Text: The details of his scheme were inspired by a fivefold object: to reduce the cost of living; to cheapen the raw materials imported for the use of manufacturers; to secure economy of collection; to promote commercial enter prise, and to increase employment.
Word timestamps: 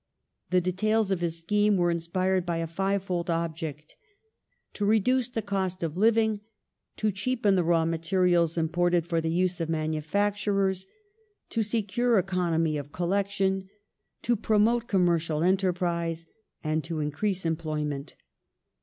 The 0.49 0.61
details 0.61 1.11
of 1.11 1.21
his 1.21 1.37
scheme 1.37 1.77
were 1.77 1.91
inspired 1.91 2.43
by 2.43 2.57
a 2.57 2.65
fivefold 2.65 3.29
object: 3.29 3.95
to 4.73 4.83
reduce 4.83 5.29
the 5.29 5.43
cost 5.43 5.83
of 5.83 5.95
living; 5.95 6.41
to 6.97 7.11
cheapen 7.11 7.53
the 7.53 7.63
raw 7.63 7.85
materials 7.85 8.57
imported 8.57 9.05
for 9.05 9.21
the 9.21 9.29
use 9.29 9.61
of 9.61 9.69
manufacturers; 9.69 10.87
to 11.51 11.61
secure 11.61 12.17
economy 12.17 12.77
of 12.77 12.91
collection; 12.91 13.69
to 14.23 14.35
promote 14.35 14.87
commercial 14.87 15.43
enter 15.43 15.71
prise, 15.71 16.25
and 16.63 16.83
to 16.85 16.99
increase 16.99 17.45
employment. 17.45 18.15